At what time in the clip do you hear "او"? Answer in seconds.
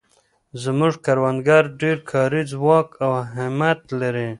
3.05-3.11